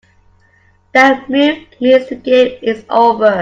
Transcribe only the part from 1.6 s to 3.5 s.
means the game is over.